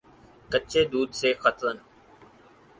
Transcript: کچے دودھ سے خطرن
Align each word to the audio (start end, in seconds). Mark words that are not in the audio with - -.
کچے 0.51 0.81
دودھ 0.91 1.13
سے 1.19 1.29
خطرن 1.43 1.77